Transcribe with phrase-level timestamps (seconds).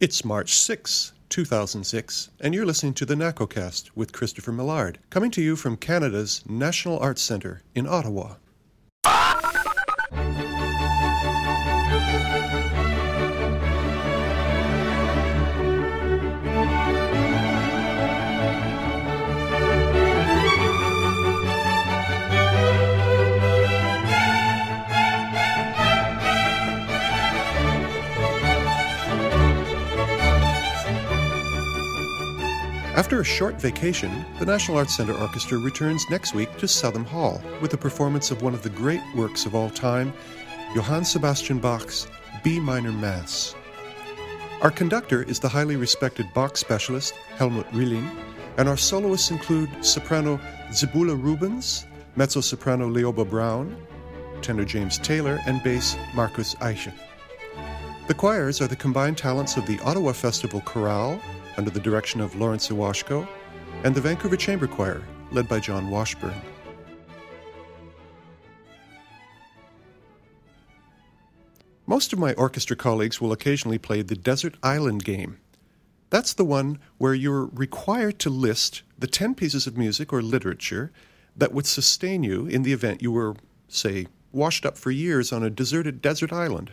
[0.00, 5.42] It's March 6, 2006, and you're listening to the NACOcast with Christopher Millard, coming to
[5.42, 8.36] you from Canada's National Arts Centre in Ottawa.
[33.00, 37.40] After a short vacation, the National Arts Centre Orchestra returns next week to Southam Hall
[37.62, 40.12] with a performance of one of the great works of all time,
[40.74, 42.08] Johann Sebastian Bach's
[42.44, 43.54] B minor Mass.
[44.60, 48.06] Our conductor is the highly respected Bach specialist Helmut Rilling,
[48.58, 50.38] and our soloists include soprano
[50.70, 51.86] Sibylla Rubens,
[52.16, 53.78] mezzo soprano Lioba Braun,
[54.42, 56.92] tenor James Taylor, and bass Markus Eiche.
[58.08, 61.18] The choirs are the combined talents of the Ottawa Festival Chorale
[61.56, 63.26] under the direction of Lawrence Ewashko,
[63.84, 65.02] and the Vancouver Chamber Choir,
[65.32, 66.34] led by Jon Washburn.
[71.86, 75.38] Most of my orchestra colleagues will occasionally play the Desert Island game.
[76.10, 80.92] That's the one where you're required to list the 10 pieces of music or literature
[81.36, 83.34] that would sustain you in the event you were,
[83.68, 86.72] say, washed up for years on a deserted desert island.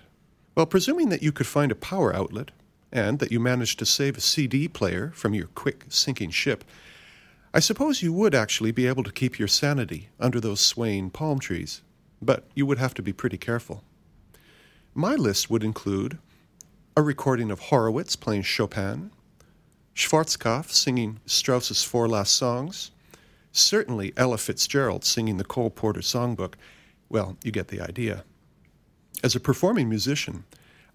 [0.56, 2.52] Well, presuming that you could find a power outlet,
[2.92, 6.64] and that you managed to save a CD player from your quick sinking ship,
[7.54, 11.40] I suppose you would actually be able to keep your sanity under those swaying palm
[11.40, 11.82] trees,
[12.22, 13.84] but you would have to be pretty careful.
[14.94, 16.18] My list would include
[16.96, 19.12] a recording of Horowitz playing Chopin,
[19.96, 22.92] Schwarzkopf singing Strauss's Four Last Songs,
[23.52, 26.54] certainly Ella Fitzgerald singing the Cole Porter Songbook.
[27.10, 28.24] Well, you get the idea.
[29.24, 30.44] As a performing musician,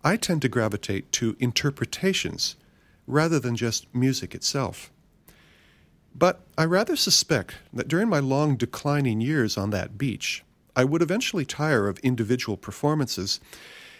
[0.04, 2.56] I tend to gravitate to interpretations
[3.06, 4.90] rather than just music itself.
[6.14, 10.44] But I rather suspect that during my long declining years on that beach,
[10.74, 13.40] I would eventually tire of individual performances,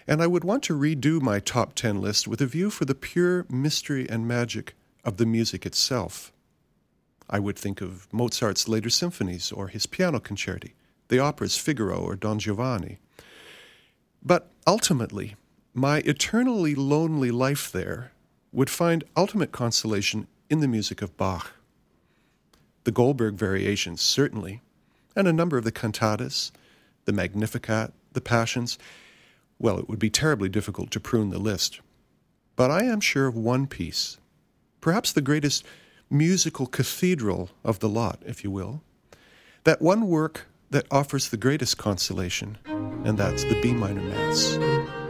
[0.06, 2.94] and I would want to redo my top 10 list with a view for the
[2.94, 6.32] pure mystery and magic of the music itself.
[7.30, 10.72] I would think of Mozart's later symphonies or his piano concerti,
[11.08, 12.98] the operas Figaro or Don Giovanni.
[14.22, 15.36] But ultimately,
[15.74, 18.12] my eternally lonely life there
[18.52, 21.52] would find ultimate consolation in the music of Bach.
[22.84, 24.60] The Goldberg variations, certainly,
[25.16, 26.50] and a number of the cantatas,
[27.06, 28.78] the Magnificat, the Passions.
[29.58, 31.80] Well, it would be terribly difficult to prune the list.
[32.54, 34.18] But I am sure of one piece,
[34.80, 35.64] perhaps the greatest
[36.10, 38.82] musical cathedral of the lot, if you will,
[39.64, 45.01] that one work that offers the greatest consolation, and that's the B minor Mass.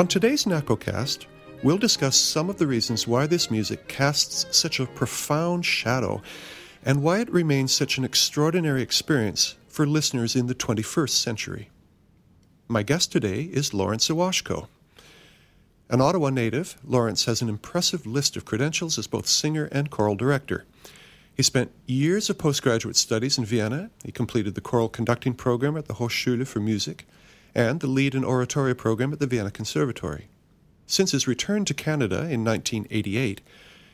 [0.00, 1.26] On today's NACOcast,
[1.62, 6.22] we'll discuss some of the reasons why this music casts such a profound shadow
[6.82, 11.68] and why it remains such an extraordinary experience for listeners in the 21st century.
[12.66, 14.68] My guest today is Lawrence Ewashko.
[15.90, 20.16] An Ottawa native, Lawrence has an impressive list of credentials as both singer and choral
[20.16, 20.64] director.
[21.36, 23.90] He spent years of postgraduate studies in Vienna.
[24.02, 27.04] He completed the choral conducting program at the Hochschule for Music
[27.54, 30.28] and the Lied and oratorio program at the Vienna Conservatory.
[30.86, 33.40] Since his return to Canada in 1988,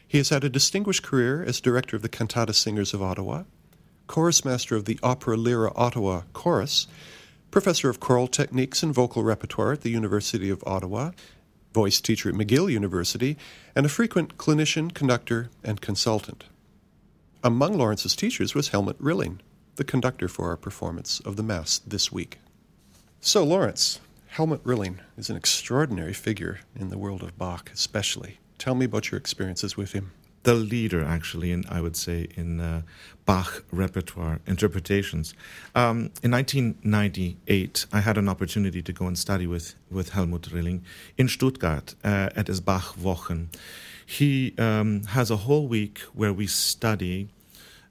[0.08, 3.44] he has had a distinguished career as director of the Cantata Singers of Ottawa,
[4.06, 6.86] chorus master of the Opera Lyra Ottawa Chorus,
[7.50, 11.10] professor of choral techniques and vocal repertoire at the University of Ottawa,
[11.74, 13.36] voice teacher at McGill University,
[13.74, 16.44] and a frequent clinician, conductor, and consultant.
[17.42, 19.40] Among Lawrence's teachers was Helmut Rilling,
[19.76, 22.38] the conductor for our performance of the Mass this week.
[23.26, 28.38] So, Lawrence, Helmut Rilling is an extraordinary figure in the world of Bach, especially.
[28.56, 30.12] Tell me about your experiences with him.
[30.44, 32.82] The leader, actually, in I would say in uh,
[33.24, 35.34] Bach repertoire interpretations.
[35.74, 40.84] Um, in 1998, I had an opportunity to go and study with with Helmut Rilling
[41.18, 43.50] in Stuttgart uh, at his Bach Wochen.
[44.06, 47.30] He um, has a whole week where we study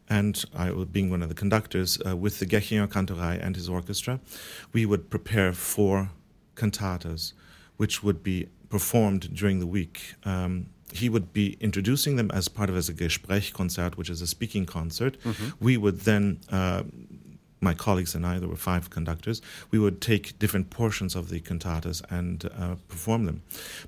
[0.10, 4.20] and I, being one of the conductors, uh, with the Gächinger Kantorei and his orchestra,
[4.74, 6.12] we would prepare four
[6.56, 7.34] cantatas,
[7.78, 12.70] which would be performed during the week um, he would be introducing them as part
[12.70, 15.18] of as a Gesprächkonzert, which is a speaking concert.
[15.60, 16.84] We would then uh,
[17.70, 19.42] my colleagues and I, there were five conductors,
[19.72, 23.42] we would take different portions of the cantatas and uh, perform them.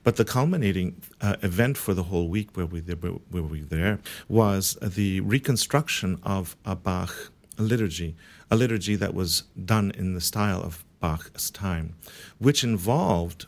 [0.03, 0.89] But the culminating
[1.21, 6.19] uh, event for the whole week where we, where we were there was the reconstruction
[6.23, 7.13] of a Bach
[7.57, 8.15] liturgy,
[8.51, 9.43] a liturgy that was
[9.73, 11.95] done in the style of Bach's time,
[12.39, 13.45] which involved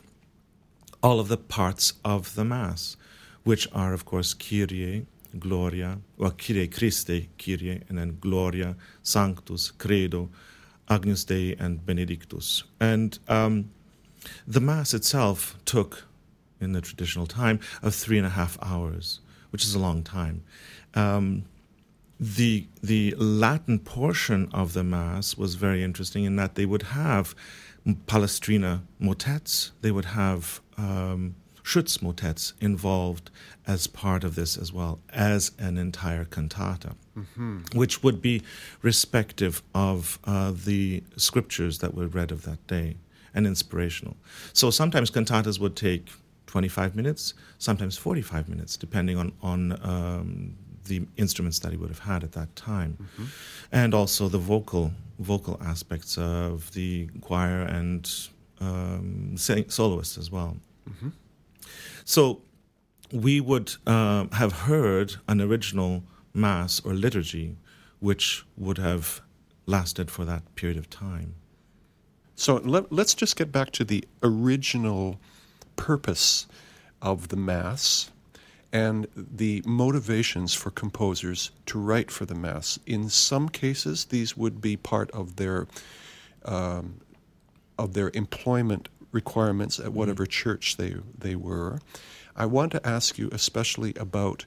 [1.02, 2.96] all of the parts of the Mass,
[3.44, 5.06] which are, of course, Kyrie,
[5.38, 10.30] Gloria, or Kyrie Christe, Kyrie, and then Gloria, Sanctus, Credo,
[10.88, 12.64] Agnus Dei, and Benedictus.
[12.80, 13.70] And um,
[14.46, 16.06] the Mass itself took,
[16.60, 20.42] in the traditional time, of three and a half hours, which is a long time.
[20.94, 21.44] Um,
[22.18, 27.34] the the Latin portion of the Mass was very interesting in that they would have
[28.06, 33.30] Palestrina motets, they would have um, Schütz motets involved
[33.66, 37.58] as part of this as well as an entire cantata, mm-hmm.
[37.74, 38.42] which would be
[38.82, 42.96] respective of uh, the scriptures that were read of that day
[43.34, 44.16] and inspirational.
[44.52, 46.08] So sometimes cantatas would take
[46.46, 52.00] 25 minutes, sometimes 45 minutes, depending on on um, the instruments that he would have
[52.00, 53.24] had at that time, mm-hmm.
[53.70, 58.10] and also the vocal vocal aspects of the choir and
[58.60, 60.56] um, soloists as well.
[60.88, 61.10] Mm-hmm.
[62.04, 62.42] So
[63.12, 66.02] we would uh, have heard an original
[66.32, 67.56] mass or liturgy
[67.98, 69.20] which would have
[69.66, 71.34] lasted for that period of time.
[72.34, 75.20] So let, us just get back to the original
[75.76, 76.46] purpose
[77.02, 78.10] of the Mass
[78.72, 82.78] and the motivations for composers to write for the Mass.
[82.86, 85.66] In some cases, these would be part of their
[86.46, 87.00] um,
[87.78, 90.30] of their employment requirements at whatever mm-hmm.
[90.30, 91.80] church they they were.
[92.36, 94.46] I want to ask you especially about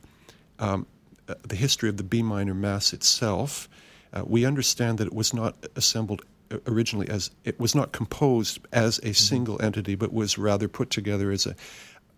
[0.60, 0.88] um,
[1.28, 3.70] uh, the history of the B minor Mass itself.
[4.14, 6.22] Uh, we understand that it was not assembled
[6.52, 9.14] uh, originally as it was not composed as a mm-hmm.
[9.14, 11.56] single entity, but was rather put together as a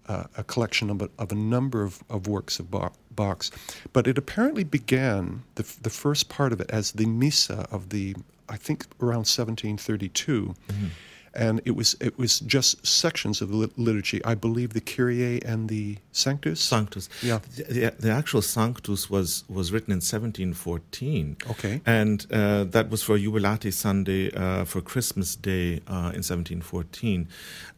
[0.07, 2.67] uh, a collection of a, of a number of, of works of
[3.09, 3.49] Bach's.
[3.91, 8.15] But it apparently began the the first part of it as the Missa of the
[8.47, 10.53] I think around 1732.
[10.67, 10.85] Mm-hmm
[11.35, 14.23] and it was it was just sections of the liturgy.
[14.23, 16.61] I believe the Kyrie and the Sanctus.
[16.61, 17.09] Sanctus.
[17.21, 17.39] Yeah.
[17.57, 21.37] The, the, actual Sanctus was was written in 1714.
[21.51, 21.81] Okay.
[21.85, 27.27] And uh, that was for Jubilate Sunday uh, for Christmas Day uh, in 1714.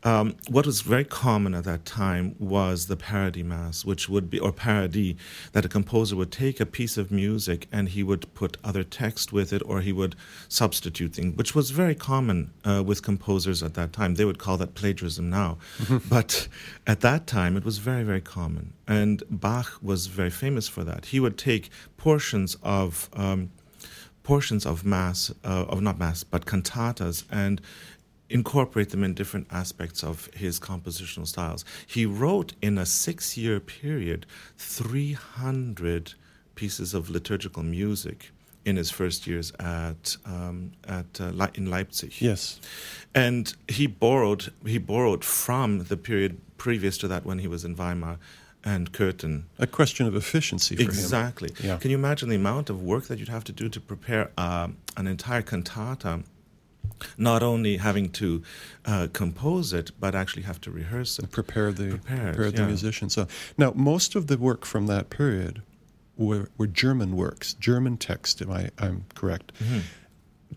[0.04, 4.40] Um, what was very common at that time was the parody mass, which would be
[4.40, 5.18] or parody
[5.54, 9.34] that a composer would take a piece of music and he would put other text
[9.34, 10.16] with it or he would
[10.48, 14.16] substitute things, which was very common uh, with composers composers at that time.
[14.16, 15.58] They would call that plagiarism now.
[15.80, 16.10] Mm-hmm.
[16.10, 16.48] But
[16.86, 18.74] at that time, it was very, very common.
[18.88, 21.06] And Bach was very famous for that.
[21.06, 23.10] He would take portions of.
[23.14, 23.50] Um,
[24.24, 27.62] portions of mass, uh, of not mass, but cantatas, and
[28.30, 31.64] incorporate them in different aspects of his compositional styles.
[31.88, 34.26] He wrote in a six year period
[34.58, 36.16] 300
[36.56, 38.32] pieces of liturgical music
[38.68, 42.14] in his first years at um, at uh, Le- in Leipzig.
[42.20, 42.60] Yes,
[43.16, 47.76] and he borrowed he borrowed from the period previous to that when he was in
[47.76, 48.18] Weimar
[48.66, 49.44] and Köthen.
[49.58, 51.50] A question of efficiency for exactly.
[51.50, 51.66] him.
[51.66, 51.78] Yeah.
[51.78, 54.68] Can you imagine the amount of work that you'd have to do to prepare uh,
[54.98, 56.24] an entire cantata?
[57.18, 58.42] Not only having to
[58.86, 62.68] uh, compose it, but actually have to rehearse it, prepare the prepare, prepare the yeah.
[62.68, 63.10] musician.
[63.10, 65.62] So now, most of the work from that period
[66.18, 68.42] were, were German works, German text.
[68.42, 68.70] Am I?
[68.80, 69.54] I'm correct.
[69.64, 69.80] Mm-hmm.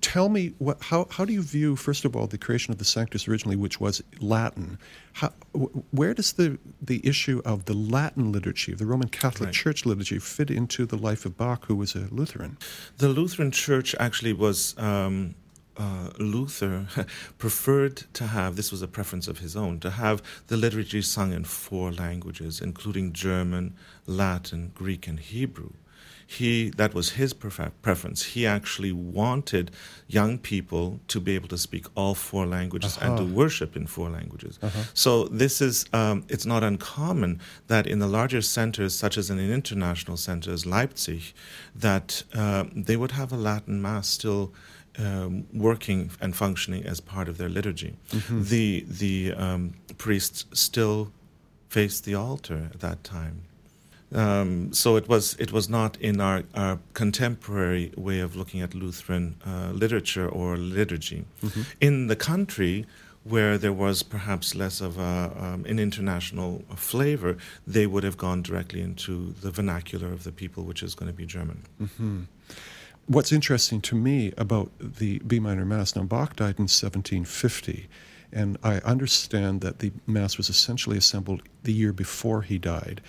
[0.00, 2.84] Tell me what, how how do you view first of all the creation of the
[2.84, 4.78] Sanctus originally, which was Latin?
[5.14, 5.32] How,
[5.90, 9.54] where does the the issue of the Latin liturgy, of the Roman Catholic right.
[9.54, 12.56] Church liturgy, fit into the life of Bach, who was a Lutheran?
[12.98, 15.34] The Lutheran Church actually was um,
[15.80, 16.86] uh, Luther
[17.38, 21.32] preferred to have, this was a preference of his own, to have the liturgy sung
[21.32, 23.74] in four languages, including German,
[24.06, 25.70] Latin, Greek, and Hebrew.
[26.26, 28.22] He, that was his prefer- preference.
[28.22, 29.72] He actually wanted
[30.06, 33.06] young people to be able to speak all four languages uh-huh.
[33.06, 33.34] and to uh-huh.
[33.34, 34.58] worship in four languages.
[34.62, 34.82] Uh-huh.
[34.94, 39.40] So this is, um, it's not uncommon that in the larger centers, such as in
[39.40, 41.22] an international centers, Leipzig,
[41.74, 44.52] that uh, they would have a Latin mass still
[45.00, 47.96] um, working and functioning as part of their liturgy.
[48.10, 48.42] Mm-hmm.
[48.44, 51.12] The the um, priests still
[51.68, 53.42] faced the altar at that time.
[54.12, 58.74] Um, so it was it was not in our, our contemporary way of looking at
[58.74, 61.24] Lutheran uh, literature or liturgy.
[61.42, 61.62] Mm-hmm.
[61.80, 62.86] In the country,
[63.22, 68.42] where there was perhaps less of a, um, an international flavor, they would have gone
[68.42, 71.62] directly into the vernacular of the people, which is going to be German.
[71.80, 72.22] Mm-hmm.
[73.06, 77.88] What's interesting to me about the B minor Mass, now Bach died in 1750,
[78.32, 83.00] and I understand that the Mass was essentially assembled the year before he died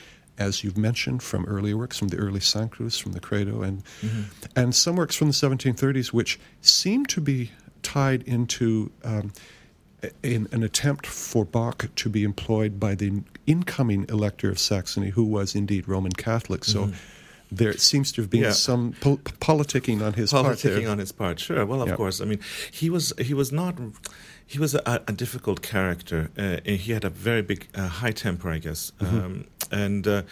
[0.41, 4.21] as you've mentioned, from earlier works, from the early Sanctus, from the Credo, and mm-hmm.
[4.55, 7.51] and some works from the 1730s, which seem to be
[7.83, 9.31] tied into um,
[10.23, 15.23] in an attempt for Bach to be employed by the incoming elector of Saxony, who
[15.23, 16.65] was indeed Roman Catholic.
[16.65, 16.85] So.
[16.85, 16.95] Mm-hmm.
[17.51, 18.51] There seems to have been yeah.
[18.51, 20.57] some po- politicking on his politicking part.
[20.57, 21.65] Politicking on his part, sure.
[21.65, 21.95] Well, of yeah.
[21.95, 22.21] course.
[22.21, 22.39] I mean,
[22.71, 23.75] he was he was not
[24.51, 26.29] he was a, a difficult character.
[26.37, 28.91] Uh, he had a very big, uh, high temper, I guess.
[28.99, 29.17] Mm-hmm.
[29.17, 30.23] Um, and uh,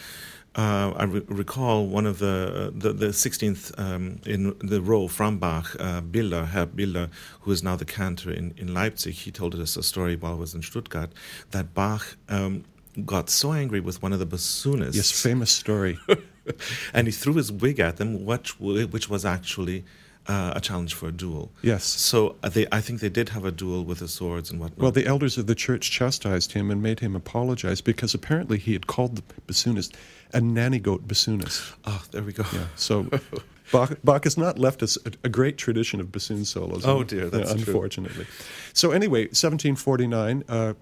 [0.55, 5.37] uh, I re- recall one of the the, the 16th um, in the row from
[5.39, 7.09] Bach, uh, Biller, Herr Biller,
[7.41, 9.13] who is now the cantor in, in Leipzig.
[9.13, 11.11] He told us a story while I was in Stuttgart
[11.51, 12.65] that Bach um,
[13.05, 14.95] got so angry with one of the bassoonists.
[14.95, 15.97] Yes, famous story.
[16.93, 19.83] and he threw his wig at them, which, which was actually
[20.27, 21.51] uh, a challenge for a duel.
[21.61, 21.83] Yes.
[21.83, 24.79] So uh, they, I think they did have a duel with the swords and whatnot.
[24.79, 28.73] Well, the elders of the church chastised him and made him apologize because apparently he
[28.73, 29.95] had called the bassoonist
[30.33, 31.73] a nanny goat bassoonist.
[31.85, 32.45] Oh, there we go.
[32.53, 32.65] Yeah.
[32.75, 33.07] So
[33.71, 36.85] Bach, Bach, has not left us a, a, great tradition of bassoon solos.
[36.85, 38.25] Oh dear, that's unfortunately.
[38.25, 38.33] True.
[38.73, 40.73] So anyway, 1749, uh,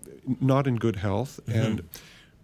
[0.41, 1.59] not in good health, mm-hmm.
[1.59, 1.89] and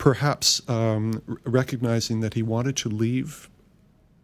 [0.04, 3.50] perhaps um, recognizing that he wanted to leave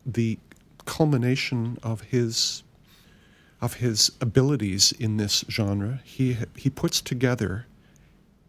[0.05, 0.37] the
[0.83, 2.63] culmination of his
[3.61, 7.65] of his abilities in this genre, he he puts together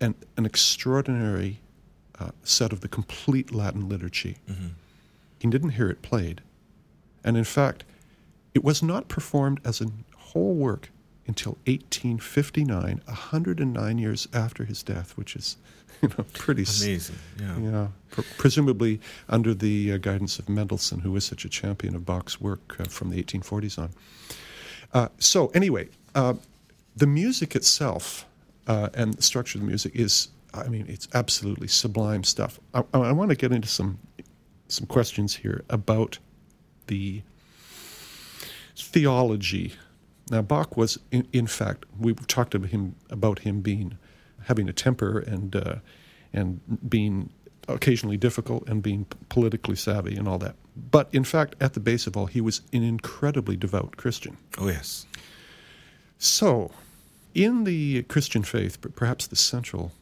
[0.00, 1.60] an an extraordinary
[2.18, 4.38] uh, set of the complete Latin liturgy.
[4.48, 4.66] Mm-hmm.
[5.38, 6.40] He didn't hear it played,
[7.22, 7.84] and in fact,
[8.54, 10.90] it was not performed as a whole work
[11.28, 15.58] until 1859, 109 years after his death, which is
[16.02, 17.16] you know pretty amazing.
[17.38, 17.86] Yeah, yeah.
[18.10, 22.40] Pr- presumably under the uh, guidance of Mendelssohn, who was such a champion of Bach's
[22.40, 23.90] work uh, from the 1840s on.
[24.92, 26.34] Uh, so anyway, uh,
[26.96, 28.26] the music itself
[28.66, 32.58] uh, and the structure of the music is, I mean, it's absolutely sublime stuff.
[32.74, 33.98] I, I want to get into some
[34.68, 36.18] some questions here about
[36.86, 37.22] the
[38.76, 39.74] theology.
[40.30, 43.98] Now, Bach was, in, in fact, we've talked about him about him being
[44.44, 45.76] having a temper and uh,
[46.32, 47.30] and being
[47.68, 50.56] occasionally difficult and being politically savvy and all that.
[50.90, 54.36] But in fact, at the base of all, he was an incredibly devout Christian.
[54.58, 55.06] Oh, yes.
[56.18, 56.70] So,
[57.34, 59.92] in the Christian faith, perhaps the central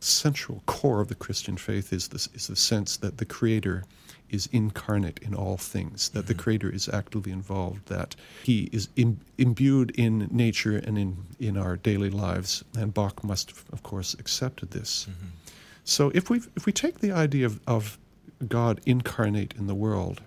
[0.00, 3.84] central core of the Christian faith is this is the sense that the Creator
[4.30, 6.28] is incarnate in all things, that mm-hmm.
[6.28, 11.56] the Creator is actively involved, that He is Im- imbued in nature and in, in
[11.56, 12.64] our daily lives.
[12.76, 15.06] And Bach must, have, of course, accepted this.
[15.08, 15.26] Mm-hmm.
[15.84, 17.98] So if we if we take the idea of, of
[18.48, 20.20] God incarnate in the world,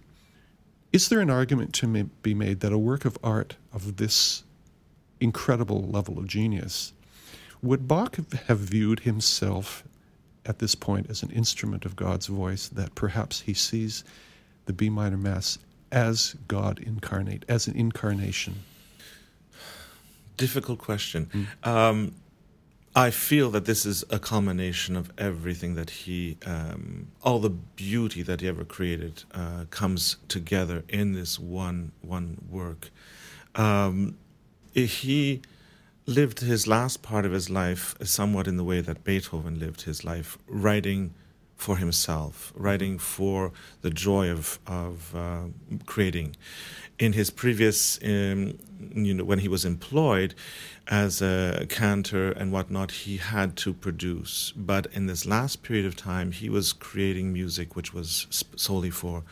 [0.94, 1.88] is there an argument to
[2.24, 4.44] be made that a work of art of this
[5.20, 6.94] incredible level of genius
[7.62, 9.84] would Bach have viewed himself
[10.50, 14.04] at this point as an instrument of God's voice that perhaps he sees
[14.66, 15.60] the B minor Mass
[15.92, 18.56] as God incarnate, as an incarnation?
[20.38, 21.30] Difficult question.
[21.64, 21.68] Mm.
[21.68, 22.16] Um,
[22.96, 28.24] I feel that this is a culmination of everything that he, um, all the beauty
[28.24, 32.90] that he ever created, uh, comes together in this one one work.
[33.54, 34.18] Um,
[34.74, 35.42] he
[36.10, 40.04] lived his last part of his life somewhat in the way that Beethoven lived his
[40.04, 41.14] life, writing
[41.56, 43.52] for himself, writing for
[43.82, 45.44] the joy of of uh,
[45.86, 46.36] creating.
[46.98, 48.58] In his previous, um,
[48.94, 50.36] you know, when he was employed
[50.88, 54.52] as a cantor and whatnot, he had to produce.
[54.56, 59.24] But in this last period of time, he was creating music which was solely for,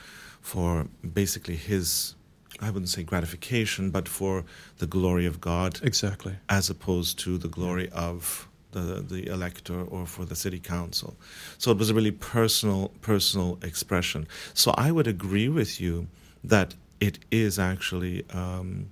[0.42, 2.16] for basically his
[2.60, 4.44] I wouldn't say gratification, but for
[4.78, 5.80] the glory of God.
[5.84, 6.36] Exactly.
[6.50, 11.16] As opposed to the glory of the the elector or for the city council.
[11.58, 14.28] So it was a really personal personal expression.
[14.54, 16.08] So I would agree with you
[16.44, 18.92] that it is actually um,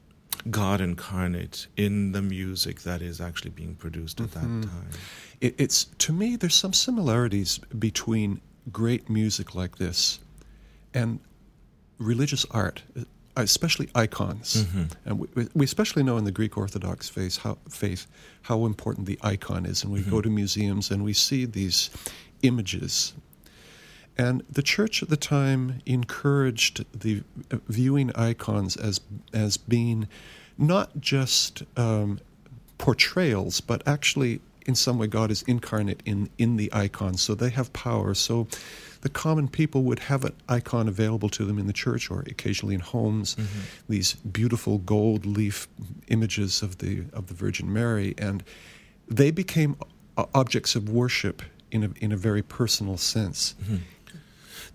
[0.49, 4.61] God incarnate in the music that is actually being produced at mm-hmm.
[4.61, 4.89] that time.
[5.41, 8.41] It, it's to me there's some similarities between
[8.71, 10.19] great music like this
[10.93, 11.19] and
[11.97, 12.83] religious art
[13.35, 14.63] especially icons.
[14.63, 14.83] Mm-hmm.
[15.05, 18.07] And we, we, especially know in the Greek Orthodox faith how, faith,
[18.43, 19.83] how important the icon is.
[19.83, 20.11] And we mm-hmm.
[20.11, 21.89] go to museums and we see these
[22.41, 23.13] images.
[24.17, 29.01] And the church at the time encouraged the uh, viewing icons as,
[29.33, 30.07] as being
[30.57, 32.19] not just um,
[32.77, 37.51] portrayals, but actually in some way God is incarnate in in the icon, so they
[37.51, 38.13] have power.
[38.13, 38.47] So
[39.05, 42.73] the common people would have an icon available to them in the church or occasionally
[42.73, 43.35] in homes.
[43.35, 43.59] Mm-hmm.
[43.87, 45.67] These beautiful gold leaf
[46.07, 48.43] images of the of the Virgin Mary, and
[49.07, 49.75] they became
[50.33, 53.53] objects of worship in a in a very personal sense.
[53.61, 53.75] Mm-hmm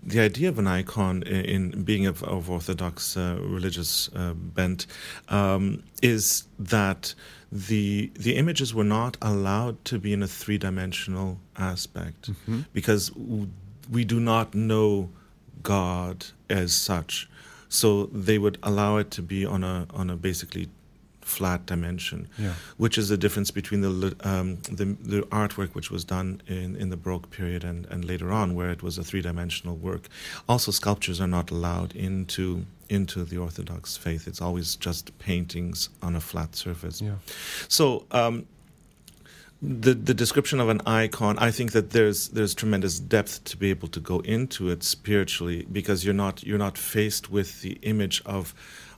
[0.03, 4.87] the idea of an icon in, in being of, of Orthodox uh, religious uh, bent
[5.29, 7.13] um, is that
[7.51, 12.61] the the images were not allowed to be in a three dimensional aspect mm-hmm.
[12.73, 13.11] because
[13.89, 15.09] we do not know
[15.63, 17.29] God as such.
[17.69, 20.69] So they would allow it to be on a on a basically
[21.21, 22.53] flat dimension, yeah.
[22.77, 26.89] which is the difference between the, um, the, the artwork which was done in, in
[26.89, 30.09] the Baroque period and, and later on, where it was a three dimensional work.
[30.49, 34.27] Also, sculptures are not allowed into into the Orthodox faith.
[34.27, 37.01] It's always just paintings on a flat surface.
[37.01, 37.15] Yeah.
[37.67, 38.05] So.
[38.11, 38.45] Um,
[39.61, 43.69] the the description of an icon, I think that there's there's tremendous depth to be
[43.69, 48.21] able to go into it spiritually because you're not you're not faced with the image
[48.25, 48.55] of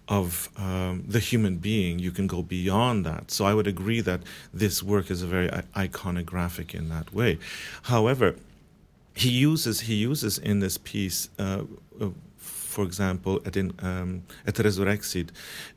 [0.08, 3.32] of um, the human being, you can go beyond that.
[3.32, 4.22] So I would agree that
[4.54, 7.40] this work is a very iconographic in that way.
[7.84, 8.36] However,
[9.14, 11.64] he uses he uses in this piece, uh,
[12.02, 15.30] uh, for example, at in, um, at Resurrexit,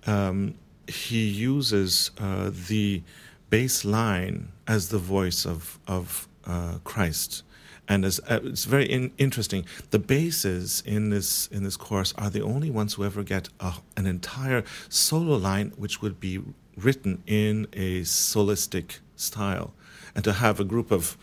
[0.06, 0.54] um,
[0.88, 3.02] he uses uh, the
[3.50, 7.42] bass line as the voice of of uh, Christ
[7.88, 9.64] and as, uh, it's very in, interesting.
[9.90, 13.74] The basses in this in this chorus are the only ones who ever get a,
[13.96, 16.42] an entire solo line, which would be
[16.76, 19.72] written in a solistic style,
[20.14, 21.16] and to have a group of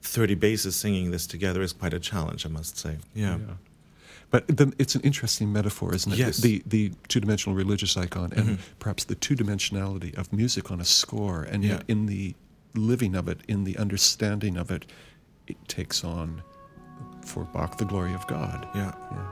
[0.00, 2.96] thirty basses singing this together is quite a challenge, I must say.
[3.14, 3.36] Yeah.
[3.36, 3.54] yeah.
[4.30, 6.18] But the, it's an interesting metaphor, isn't it?
[6.18, 6.38] Yes.
[6.38, 8.62] The, the, two dimensional religious icon and mm-hmm.
[8.78, 11.74] perhaps the two dimensionality of music on a score, and yeah.
[11.74, 12.34] yet in the
[12.74, 14.84] living of it, in the understanding of it,
[15.46, 16.42] it takes on
[17.24, 18.68] for Bach the glory of God.
[18.74, 18.92] Yeah.
[19.12, 19.30] Yeah.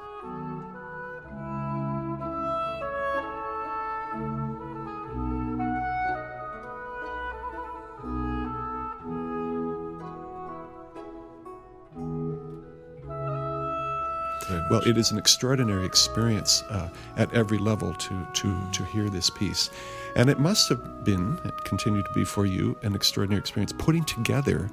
[14.74, 19.30] Well, it is an extraordinary experience uh, at every level to, to, to hear this
[19.30, 19.70] piece.
[20.16, 24.02] And it must have been, it continued to be for you, an extraordinary experience putting
[24.02, 24.68] together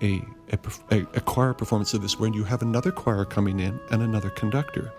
[0.00, 0.24] a,
[0.90, 4.30] a, a, choir performance of this when you have another choir coming in and another
[4.30, 4.90] conductor.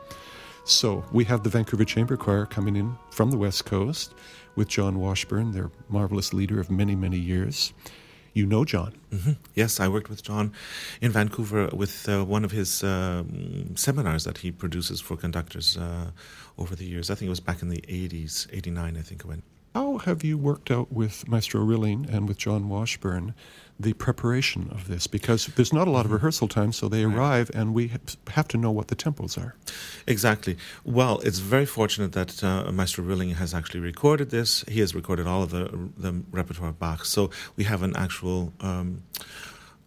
[0.66, 4.14] So we have the Vancouver Chamber Choir coming in from the West Coast
[4.56, 7.74] with Jon Washburn, their marvelous leader of many, many years.
[8.38, 8.94] You know Jon.
[9.12, 9.32] Mm-hmm.
[9.56, 10.54] Yes, I worked with Jon
[11.02, 13.24] in Vancouver with uh, one of his uh,
[13.74, 16.12] seminars that he produces for conductors uh,
[16.60, 17.10] over the years.
[17.10, 19.44] I think it was back in the 80s, 89, I think it went.
[19.78, 23.36] How have you worked out with Maestro Rilling and with Jon Washburn
[23.80, 25.06] the preparation of this?
[25.06, 26.16] Because there's not a lot of mm-hmm.
[26.16, 27.92] rehearsal time, so they arrive and we
[28.30, 29.54] have to know what the tempos are.
[30.08, 30.58] Exactly.
[30.84, 34.66] Well, it's very fortunate that uh, Maestro Rilling has actually recorded this.
[34.68, 38.54] He has recorded all of the, the repertoire of Bach, so we have an actual.
[38.60, 39.04] Um,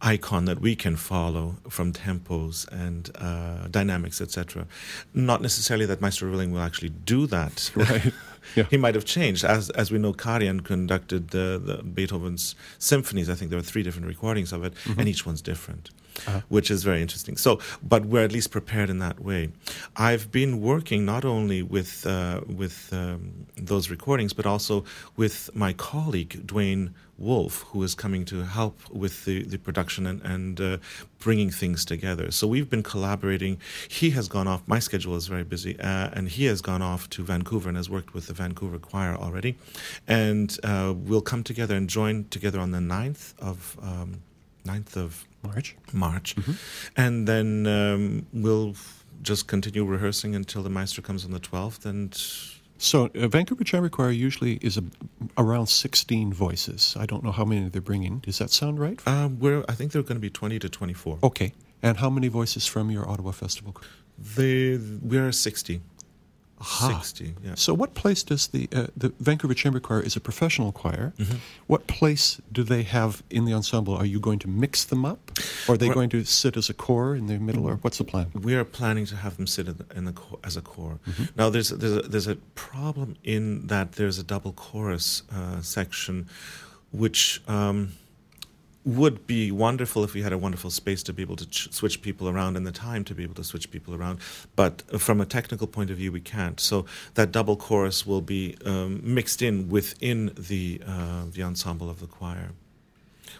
[0.02, 4.66] icon that we can follow from tempos and uh, dynamics, etc.
[5.12, 7.70] Not necessarily that Maestro Rilling will actually do that.
[7.74, 8.14] Right.
[8.56, 8.64] Yeah.
[8.70, 9.44] He might have changed.
[9.44, 13.28] As as we know, Karajan conducted the, the Beethoven's symphonies.
[13.28, 15.00] I think there are three different recordings of it, mm-hmm.
[15.00, 15.90] and each one's different.
[16.26, 16.40] Uh-huh.
[16.48, 17.36] which is very interesting.
[17.36, 19.50] So, but we're at least prepared in that way.
[19.96, 24.84] I've been working not only with uh, with um, those recordings, but also
[25.16, 30.22] with my colleague Dwayne Wolf, who is coming to help with the, the production and,
[30.22, 30.78] and uh,
[31.18, 32.30] bringing things together.
[32.30, 33.58] So we've been collaborating.
[33.88, 37.10] He has gone off, my schedule is very busy, uh, and he has gone off
[37.10, 39.56] to Vancouver and has worked with the Vancouver Choir already.
[40.06, 43.76] And uh, we'll come together and join together on the 9th of.
[43.82, 44.22] Um,
[44.66, 45.74] 9th of March.
[45.90, 46.36] March.
[46.36, 46.52] Mm-hmm.
[46.94, 48.74] And then um, we'll
[49.22, 52.14] just continue rehearsing until the maestro comes on the 12th and
[52.80, 54.84] so uh, Vancouver Chamber Choir usually is a,
[55.36, 56.96] around 16 voices.
[56.98, 58.20] I don't know how many they're bringing.
[58.20, 58.98] Does that sound right?
[59.06, 61.18] Uh, we're, I think they're going to be 20 to 24.
[61.22, 61.52] Okay.
[61.82, 63.76] And how many voices from your Ottawa Festival?
[64.18, 65.82] They, we're 60.
[66.60, 66.98] Aha.
[66.98, 67.54] 60, yeah.
[67.54, 71.14] So, what place does the uh, the Vancouver Chamber Choir is a professional choir?
[71.16, 71.36] Mm-hmm.
[71.66, 73.96] What place do they have in the ensemble?
[73.96, 75.30] Are you going to mix them up,
[75.66, 77.96] or are they We're, going to sit as a core in the middle, or what's
[77.96, 78.30] the plan?
[78.34, 80.98] We are planning to have them sit in the, in the as a core.
[81.08, 81.24] Mm-hmm.
[81.34, 86.28] Now, there's there's a, there's a problem in that there's a double chorus uh, section,
[86.92, 87.40] which.
[87.48, 87.92] Um,
[88.84, 92.02] would be wonderful if we had a wonderful space to be able to ch- switch
[92.02, 94.20] people around and the time to be able to switch people around.
[94.56, 96.60] But from a technical point of view, we can't.
[96.60, 102.00] So that double chorus will be um, mixed in within the uh, the ensemble of
[102.00, 102.52] the choir.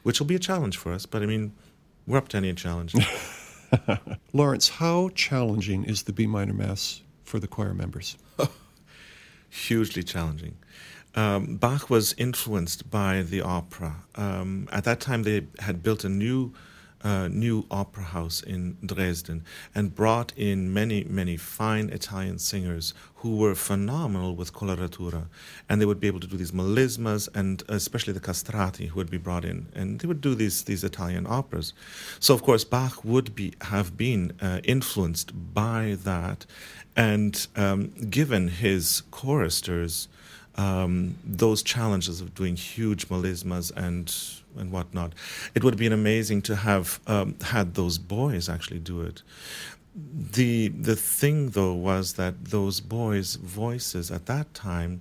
[0.03, 1.07] which will be a challenge for us.
[1.07, 1.53] But I mean,
[2.07, 2.95] we're up to any challenge.
[4.33, 8.17] Lawrence, how challenging is the B minor Mass for the choir members?
[9.51, 10.57] Hugely challenging.
[11.15, 13.97] Um, Bach was influenced by the opera.
[14.15, 16.53] Um, at that time, they had built a new
[17.03, 19.45] uh, new opera house in Dresden
[19.75, 25.27] and brought in many, many fine Italian singers who were phenomenal with coloratura.
[25.69, 29.11] And they would be able to do these melismas and especially the castrati who would
[29.11, 29.69] be brought in.
[29.75, 31.73] And they would do these, these Italian operas.
[32.19, 36.47] So, of course, Bach would be, have been uh, influenced by that
[36.97, 40.09] and um, given his choristers
[40.61, 44.07] um, those challenges of doing huge melismas and
[44.59, 45.13] and whatnot.
[45.55, 49.23] It would have been amazing to have um, had those boys actually do it.
[49.95, 55.01] The the thing though was that those boys' voices at that time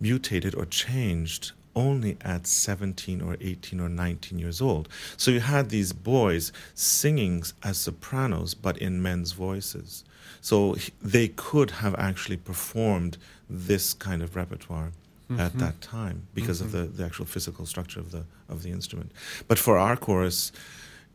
[0.00, 4.88] mutated or changed only at 17 or 18 or 19 years old.
[5.16, 10.02] So you had these boys singing as sopranos but in men's voices.
[10.40, 14.92] So they could have actually performed this kind of repertoire
[15.30, 15.40] mm-hmm.
[15.40, 16.76] at that time because mm-hmm.
[16.76, 19.12] of the, the actual physical structure of the of the instrument.
[19.48, 20.52] But for our chorus,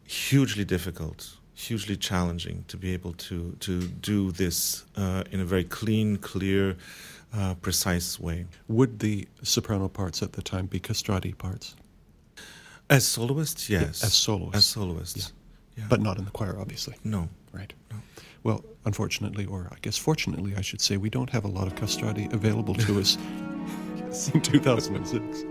[0.06, 5.64] hugely difficult, hugely challenging to be able to to do this uh, in a very
[5.64, 6.76] clean, clear,
[7.34, 8.46] uh, precise way.
[8.68, 11.76] Would the soprano parts at the time be castrati parts?
[12.90, 14.04] As soloists, yes.
[14.04, 14.58] As soloists.
[14.58, 15.18] As soloists.
[15.18, 15.84] Yeah.
[15.84, 15.86] Yeah.
[15.90, 16.96] But not in the choir, obviously.
[17.04, 17.30] No.
[17.54, 17.74] Right.
[17.90, 17.98] No.
[18.44, 21.76] Well, unfortunately, or I guess fortunately, I should say, we don't have a lot of
[21.76, 23.18] castrati available to us
[24.34, 25.46] in 2006.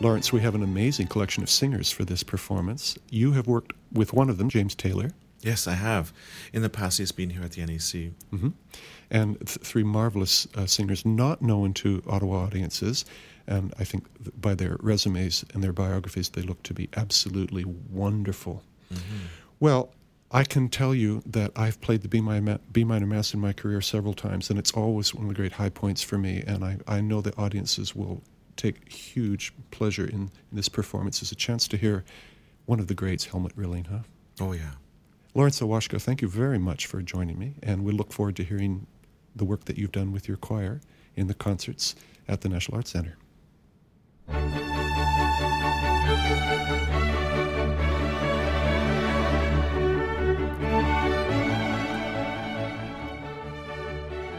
[0.00, 2.98] Lawrence, we have an amazing collection of singers for this performance.
[3.10, 5.10] You have worked with one of them, James Taylor.
[5.42, 6.12] Yes, I have.
[6.54, 8.12] In the past, he's been here at the NEC.
[8.32, 8.48] Mm-hmm.
[9.10, 13.04] And th- three marvelous uh, singers not known to Ottawa audiences.
[13.46, 14.06] And I think
[14.40, 18.62] by their resumes and their biographies, they look to be absolutely wonderful.
[18.92, 19.18] Mm-hmm.
[19.58, 19.92] Well,
[20.30, 23.52] I can tell you that I've played the B minor, B minor Mass in my
[23.52, 26.42] career several times, and it's always one of the great high points for me.
[26.46, 28.22] And I, I know the audiences will
[28.60, 31.22] take huge pleasure in, in this performance.
[31.22, 32.04] It's a chance to hear
[32.66, 34.00] one of the greats, Helmut Rilling, huh?
[34.40, 34.72] Oh, yeah.
[35.34, 38.86] Lawrence Ewashko, thank you very much for joining me, and we look forward to hearing
[39.34, 40.80] the work that you've done with your choir
[41.16, 41.94] in the concerts
[42.28, 43.16] at the National Arts Center.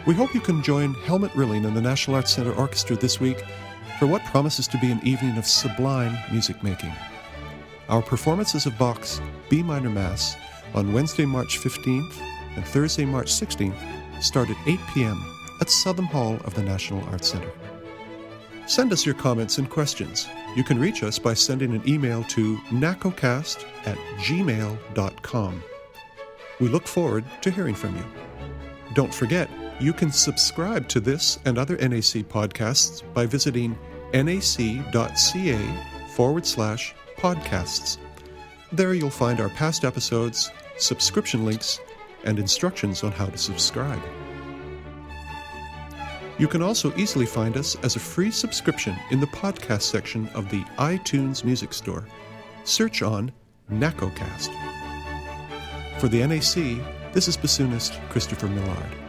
[0.05, 3.43] We hope you can join Helmut Rilling and the National Arts Center Orchestra this week
[4.01, 6.91] for what promises to be an evening of sublime music making.
[7.87, 10.35] Our performances of Bach's B minor Mass
[10.73, 12.19] on Wednesday, March 15th
[12.55, 13.77] and Thursday, March 16th
[14.19, 15.23] start at 8 p.m.
[15.61, 17.51] at Southam Hall of the National Arts Center.
[18.65, 20.27] Send us your comments and questions.
[20.55, 25.63] You can reach us by sending an email to nacocast at gmail.com.
[26.59, 28.05] We look forward to hearing from you.
[28.95, 29.47] Don't forget,
[29.79, 33.77] you can subscribe to this and other NAC podcasts by visiting
[34.13, 35.59] nac.ca
[36.09, 37.97] forward slash podcasts.
[38.71, 41.79] There you'll find our past episodes, subscription links,
[42.23, 44.01] and instructions on how to subscribe.
[46.37, 50.49] You can also easily find us as a free subscription in the podcast section of
[50.49, 52.07] the iTunes Music Store.
[52.63, 53.31] Search on
[53.71, 54.49] NACOcast.
[55.99, 59.00] For the NAC, this is bassoonist Christopher Millard.